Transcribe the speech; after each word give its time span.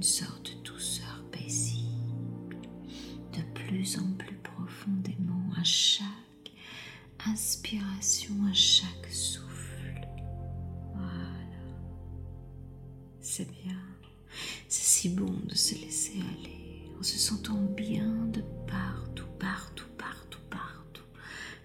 une 0.00 0.04
sorte 0.04 0.56
de 0.56 0.62
douceur 0.62 1.22
paisible, 1.30 2.56
de 3.34 3.42
plus 3.52 3.98
en 3.98 4.12
plus 4.16 4.36
profondément 4.36 5.52
à 5.60 5.62
chaque 5.62 6.06
inspiration, 7.26 8.34
à 8.50 8.54
chaque 8.54 9.06
souffle. 9.10 10.00
Voilà. 10.94 11.36
C'est 13.20 13.50
bien. 13.50 13.76
C'est 14.68 14.86
si 14.86 15.10
bon 15.10 15.34
de 15.44 15.54
se 15.54 15.74
laisser 15.74 16.18
aller 16.18 16.88
en 16.98 17.02
se 17.02 17.18
sentant 17.18 17.60
bien 17.60 18.08
de 18.32 18.40
partout, 18.66 19.28
partout, 19.38 19.84
partout, 19.98 20.40
partout, 20.48 21.04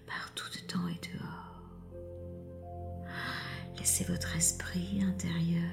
partout 0.06 0.46
dedans 0.60 0.88
et 0.88 1.00
dehors. 1.08 1.62
Laissez 3.78 4.04
votre 4.04 4.36
esprit 4.36 5.02
intérieur 5.02 5.72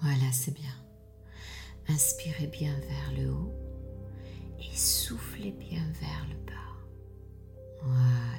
Voilà, 0.00 0.30
c'est 0.32 0.54
bien. 0.54 0.74
Inspirez 1.88 2.46
bien 2.46 2.78
vers 2.80 3.12
le 3.18 3.30
haut 3.32 3.52
et 4.60 4.76
soufflez 4.76 5.52
bien 5.52 5.82
vers 6.00 6.26
le 6.28 6.36
bas. 6.46 6.52
Voilà. 7.82 8.38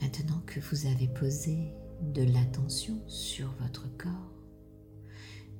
Maintenant 0.00 0.42
que 0.46 0.60
vous 0.60 0.86
avez 0.86 1.08
posé 1.08 1.72
de 2.02 2.22
l'attention 2.22 3.00
sur 3.06 3.52
votre 3.60 3.88
corps, 3.96 4.32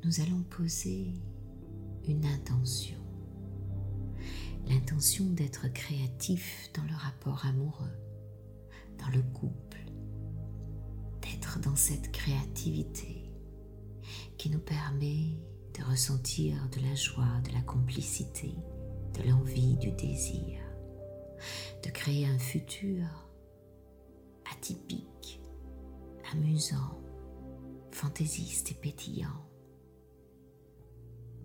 nous 0.05 0.21
allons 0.21 0.43
poser 0.43 1.15
une 2.07 2.27
intention. 2.27 2.99
L'intention 4.69 5.25
d'être 5.27 5.73
créatif 5.73 6.71
dans 6.75 6.85
le 6.85 6.95
rapport 6.97 7.47
amoureux, 7.47 7.97
dans 8.99 9.09
le 9.09 9.23
couple, 9.23 9.85
d'être 11.23 11.61
dans 11.61 11.77
cette 11.77 12.11
créativité 12.13 13.22
qui 14.43 14.51
nous 14.51 14.59
permet 14.59 15.37
de 15.79 15.85
ressentir 15.89 16.57
de 16.71 16.81
la 16.81 16.97
joie, 16.97 17.41
de 17.49 17.53
la 17.53 17.61
complicité, 17.61 18.53
de 19.17 19.31
l'envie, 19.31 19.77
du 19.77 19.93
désir, 19.93 20.59
de 21.85 21.91
créer 21.91 22.27
un 22.27 22.41
futur 22.41 23.07
atypique, 24.53 25.41
amusant, 26.33 27.01
fantaisiste 27.93 28.73
et 28.73 28.75
pétillant. 28.75 29.47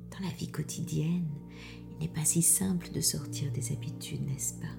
Dans 0.09 0.25
la 0.25 0.33
vie 0.33 0.49
quotidienne, 0.49 1.29
il 1.91 1.99
n'est 1.99 2.11
pas 2.11 2.25
si 2.25 2.41
simple 2.41 2.89
de 2.89 3.01
sortir 3.01 3.51
des 3.51 3.73
habitudes, 3.73 4.25
n'est-ce 4.25 4.55
pas? 4.55 4.75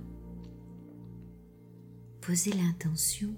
Posez 2.21 2.53
l'intention 2.53 3.33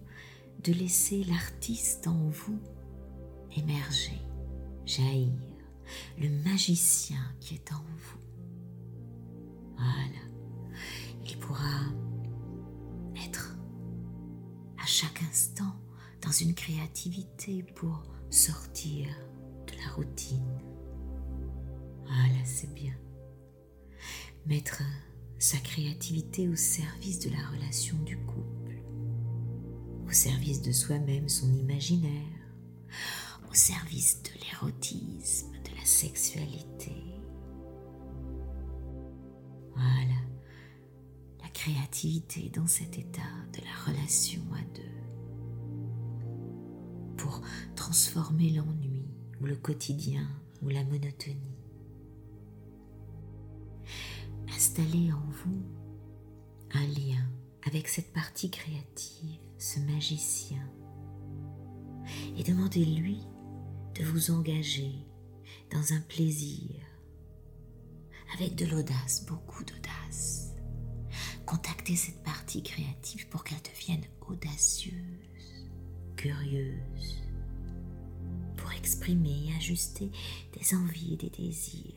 de 0.64 0.72
laisser 0.72 1.22
l'artiste 1.24 2.06
en 2.06 2.30
vous 2.30 2.58
émerger, 3.54 4.18
jaillir, 4.90 5.32
le 6.18 6.28
magicien 6.44 7.20
qui 7.40 7.54
est 7.54 7.72
en 7.72 7.76
vous. 7.76 8.18
Voilà. 9.76 10.22
Il 11.24 11.38
pourra 11.38 11.84
être 13.24 13.56
à 14.82 14.86
chaque 14.86 15.22
instant 15.22 15.76
dans 16.22 16.32
une 16.32 16.54
créativité 16.54 17.62
pour 17.76 18.02
sortir 18.30 19.06
de 19.68 19.76
la 19.76 19.92
routine. 19.92 20.58
Voilà, 22.04 22.44
c'est 22.44 22.74
bien. 22.74 22.94
Mettre 24.46 24.82
sa 25.38 25.58
créativité 25.58 26.48
au 26.48 26.56
service 26.56 27.20
de 27.20 27.30
la 27.30 27.46
relation 27.48 27.96
du 27.98 28.16
couple, 28.18 28.82
au 30.08 30.10
service 30.10 30.62
de 30.62 30.72
soi-même, 30.72 31.28
son 31.28 31.52
imaginaire, 31.54 32.40
au 33.50 33.54
service 33.54 34.22
de 34.22 34.30
l'érotisme, 34.44 35.50
de 35.64 35.76
la 35.76 35.84
sexualité. 35.84 36.94
Voilà, 39.74 40.20
la 41.42 41.48
créativité 41.48 42.50
dans 42.50 42.66
cet 42.66 42.98
état 42.98 43.20
de 43.52 43.60
la 43.64 43.92
relation 43.92 44.42
à 44.52 44.62
deux 44.76 45.00
pour 47.16 47.42
transformer 47.74 48.50
l'ennui 48.50 49.08
ou 49.40 49.46
le 49.46 49.56
quotidien 49.56 50.28
ou 50.62 50.68
la 50.68 50.84
monotonie. 50.84 51.56
Installez 54.48 55.12
en 55.12 55.22
vous 55.44 55.62
un 56.72 56.86
lien 56.86 57.26
avec 57.66 57.88
cette 57.88 58.12
partie 58.12 58.50
créative, 58.50 59.40
ce 59.58 59.80
magicien, 59.80 60.62
et 62.36 62.42
demandez-lui 62.42 63.20
de 63.94 64.04
vous 64.04 64.30
engager 64.30 64.92
dans 65.70 65.92
un 65.92 66.00
plaisir 66.00 66.70
avec 68.34 68.54
de 68.54 68.66
l'audace, 68.66 69.24
beaucoup 69.26 69.64
d'audace. 69.64 70.54
Contactez 71.46 71.96
cette 71.96 72.22
partie 72.22 72.62
créative 72.62 73.28
pour 73.28 73.42
qu'elle 73.44 73.58
devienne 73.62 74.04
audacieuse, 74.28 74.94
curieuse, 76.16 77.18
pour 78.56 78.72
exprimer 78.72 79.48
et 79.48 79.56
ajuster 79.56 80.10
des 80.52 80.74
envies 80.74 81.14
et 81.14 81.16
des 81.16 81.30
désirs, 81.30 81.94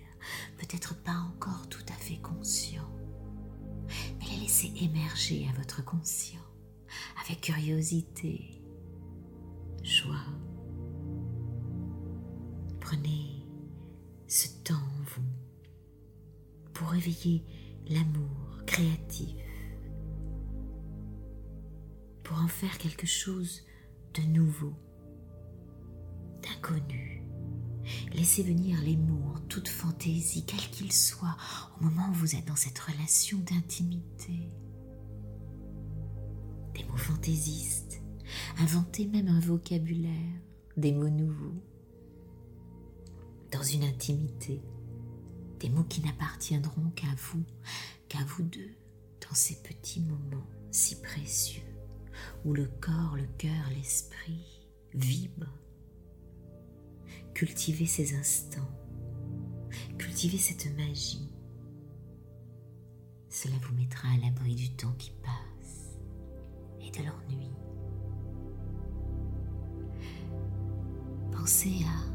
peut-être 0.57 0.95
pas 1.03 1.17
encore 1.35 1.67
tout 1.69 1.85
à 1.89 1.93
fait 1.93 2.17
conscients, 2.17 2.89
mais 4.19 4.25
les 4.31 4.41
laisser 4.43 4.71
émerger 4.81 5.47
à 5.49 5.57
votre 5.57 5.83
conscient 5.83 6.39
avec 7.23 7.41
curiosité, 7.41 8.61
joie, 9.83 10.25
ce 14.33 14.47
temps 14.63 14.73
en 14.73 15.03
vous 15.03 16.71
pour 16.73 16.87
réveiller 16.87 17.43
l'amour 17.87 18.63
créatif, 18.65 19.35
pour 22.23 22.39
en 22.39 22.47
faire 22.47 22.79
quelque 22.79 23.05
chose 23.05 23.61
de 24.15 24.23
nouveau, 24.23 24.73
d'inconnu. 26.41 27.21
Laissez 28.13 28.41
venir 28.41 28.81
les 28.81 28.97
mots 28.97 29.35
en 29.35 29.39
toute 29.41 29.67
fantaisie, 29.67 30.45
quels 30.47 30.71
qu'ils 30.71 30.93
soient, 30.93 31.37
au 31.77 31.83
moment 31.83 32.09
où 32.09 32.13
vous 32.13 32.35
êtes 32.35 32.45
dans 32.45 32.55
cette 32.55 32.79
relation 32.79 33.37
d'intimité. 33.37 34.49
Des 36.73 36.83
mots 36.85 36.97
fantaisistes, 36.97 38.01
inventez 38.57 39.05
même 39.05 39.27
un 39.27 39.39
vocabulaire, 39.41 40.41
des 40.75 40.91
mots 40.91 41.09
nouveaux 41.11 41.61
dans 43.53 43.61
une 43.61 43.83
intimité, 43.83 44.61
des 45.59 45.69
mots 45.69 45.83
qui 45.83 46.01
n'appartiendront 46.01 46.89
qu'à 46.95 47.13
vous, 47.15 47.43
qu'à 48.09 48.23
vous 48.25 48.41
deux, 48.41 48.73
dans 49.21 49.35
ces 49.35 49.55
petits 49.61 50.01
moments 50.01 50.47
si 50.71 50.99
précieux 50.99 51.61
où 52.45 52.53
le 52.53 52.65
corps, 52.81 53.15
le 53.15 53.27
cœur, 53.37 53.69
l'esprit 53.75 54.67
vibrent. 54.93 55.45
Cultivez 57.35 57.85
ces 57.85 58.15
instants, 58.15 58.69
cultivez 59.99 60.39
cette 60.39 60.75
magie. 60.75 61.29
Cela 63.29 63.55
vous 63.61 63.75
mettra 63.75 64.09
à 64.09 64.17
l'abri 64.17 64.55
du 64.55 64.71
temps 64.71 64.93
qui 64.97 65.11
passe 65.21 65.97
et 66.81 66.89
de 66.89 67.05
l'ennui. 67.05 67.51
Pensez 71.31 71.83
à 71.85 72.12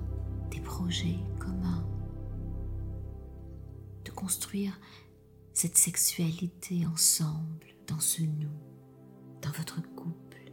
des 0.68 0.74
projets 0.74 1.18
communs, 1.38 1.86
de 4.04 4.10
construire 4.10 4.78
cette 5.52 5.76
sexualité 5.76 6.86
ensemble, 6.86 7.66
dans 7.86 7.98
ce 8.00 8.22
nous, 8.22 8.48
dans 9.42 9.50
votre 9.50 9.80
couple. 9.94 10.52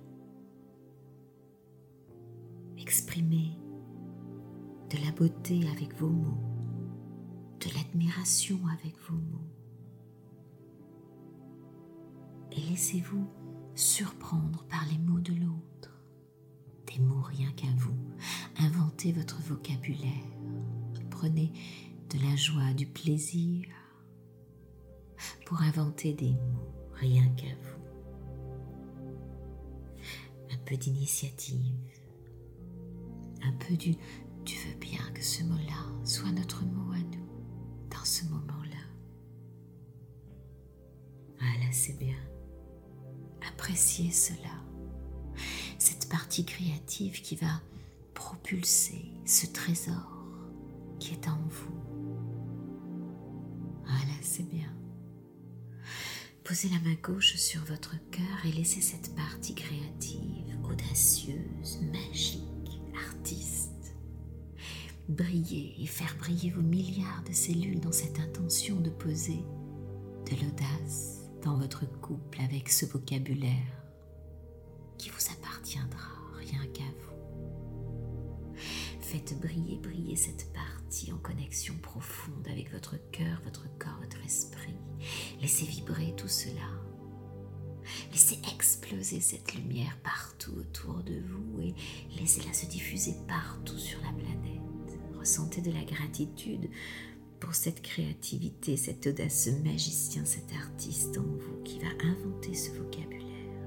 Exprimez 2.78 3.58
de 4.90 4.98
la 5.06 5.12
beauté 5.12 5.68
avec 5.70 5.94
vos 5.96 6.10
mots, 6.10 6.44
de 7.60 7.74
l'admiration 7.76 8.60
avec 8.68 8.96
vos 9.10 9.18
mots. 9.18 9.50
Et 12.52 12.62
laissez-vous 12.62 13.28
surprendre 13.76 14.64
par 14.70 14.86
les 14.90 14.98
mots 14.98 15.20
de 15.20 15.34
l'autre 15.34 15.66
des 16.86 17.00
mots 17.00 17.22
rien 17.22 17.52
qu'à 17.52 17.68
vous. 17.78 17.96
Inventez 18.58 19.12
votre 19.12 19.42
vocabulaire. 19.42 20.12
Prenez 21.10 21.52
de 22.10 22.20
la 22.24 22.36
joie, 22.36 22.74
du 22.74 22.86
plaisir 22.86 23.66
pour 25.46 25.62
inventer 25.62 26.14
des 26.14 26.32
mots 26.32 26.74
rien 26.94 27.28
qu'à 27.36 27.48
vous. 27.48 27.82
Un 30.52 30.58
peu 30.66 30.76
d'initiative. 30.78 31.76
Un 33.44 33.52
peu 33.54 33.76
du 33.76 33.96
tu 34.46 34.58
veux 34.68 34.76
bien 34.80 35.02
que 35.14 35.24
ce 35.24 35.44
mot-là 35.44 36.06
soit 36.06 36.32
notre 36.32 36.64
mot 36.66 36.92
à 36.92 37.00
nous 37.00 37.28
dans 37.90 38.06
ce 38.06 38.26
moment-là. 38.26 38.84
Voilà, 41.40 41.72
c'est 41.72 41.98
bien. 41.98 42.18
Appréciez 43.48 44.12
cela 44.12 44.62
cette 45.78 46.10
partie 46.10 46.46
créative 46.46 47.22
qui 47.22 47.36
va 47.36 47.62
propulser 48.16 49.12
ce 49.26 49.46
trésor 49.46 50.10
qui 51.00 51.14
est 51.14 51.28
en 51.28 51.38
vous. 51.48 51.76
Voilà, 53.84 54.18
c'est 54.22 54.48
bien. 54.50 54.74
Posez 56.44 56.70
la 56.70 56.80
main 56.80 56.96
gauche 57.04 57.36
sur 57.36 57.64
votre 57.66 57.96
cœur 58.10 58.46
et 58.46 58.52
laissez 58.52 58.82
cette 58.82 59.16
partie 59.16 59.54
créative, 59.54 60.58
audacieuse, 60.64 61.82
magique, 61.92 62.82
artiste, 63.08 63.96
briller 65.10 65.76
et 65.80 65.86
faire 65.86 66.16
briller 66.18 66.50
vos 66.52 66.62
milliards 66.62 67.24
de 67.28 67.34
cellules 67.34 67.80
dans 67.80 67.92
cette 67.92 68.20
intention 68.20 68.80
de 68.80 68.90
poser 68.90 69.44
de 70.26 70.36
l'audace 70.42 71.30
dans 71.44 71.58
votre 71.58 71.86
couple 72.00 72.42
avec 72.42 72.70
ce 72.70 72.86
vocabulaire 72.86 73.84
qui 74.98 75.10
vous 75.10 75.32
appartiendra 75.32 76.10
rien 76.40 76.66
qu'à 76.74 76.84
vous. 76.84 77.15
Faites 79.16 79.40
briller, 79.40 79.78
briller 79.78 80.18
cette 80.18 80.52
partie 80.52 81.14
en 81.14 81.18
connexion 81.20 81.74
profonde 81.82 82.46
avec 82.50 82.70
votre 82.74 82.98
cœur, 83.12 83.42
votre 83.46 83.66
corps, 83.78 83.98
votre 84.02 84.22
esprit. 84.26 84.76
Laissez 85.40 85.64
vibrer 85.64 86.14
tout 86.18 86.28
cela. 86.28 86.68
Laissez 88.12 88.38
exploser 88.54 89.22
cette 89.22 89.56
lumière 89.56 89.98
partout 90.04 90.52
autour 90.60 91.02
de 91.04 91.22
vous 91.30 91.62
et 91.62 91.74
laissez-la 92.20 92.52
se 92.52 92.66
diffuser 92.66 93.16
partout 93.26 93.78
sur 93.78 94.02
la 94.02 94.12
planète. 94.12 95.00
Ressentez 95.18 95.62
de 95.62 95.72
la 95.72 95.86
gratitude 95.86 96.70
pour 97.40 97.56
cette 97.56 97.82
créativité, 97.82 98.76
cet 98.76 99.08
audacieux 99.08 99.58
magicien, 99.64 100.26
cet 100.26 100.52
artiste 100.52 101.18
en 101.18 101.22
vous 101.22 101.64
qui 101.64 101.80
va 101.80 101.88
inventer 102.04 102.54
ce 102.54 102.72
vocabulaire 102.72 103.62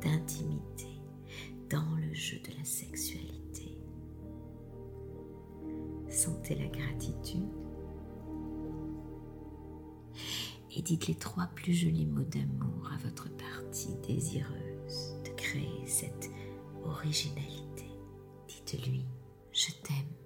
d'intimité 0.00 0.88
dans 1.68 1.96
le 1.96 2.14
jeu 2.14 2.38
de 2.38 2.56
la 2.56 2.64
sexualité. 2.64 3.35
Sentez 6.26 6.56
la 6.56 6.66
gratitude 6.66 7.46
et 10.74 10.82
dites 10.82 11.06
les 11.06 11.14
trois 11.14 11.46
plus 11.54 11.72
jolis 11.72 12.04
mots 12.04 12.24
d'amour 12.24 12.90
à 12.92 12.96
votre 12.96 13.28
partie 13.36 13.94
désireuse 14.08 15.22
de 15.24 15.30
créer 15.36 15.86
cette 15.86 16.28
originalité. 16.82 17.86
Dites-lui, 18.48 19.06
je 19.52 19.70
t'aime. 19.84 20.25